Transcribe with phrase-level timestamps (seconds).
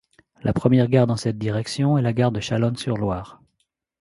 [0.41, 3.39] La première gare dans cette direction est la gare de Chalonnes-sur-Loire.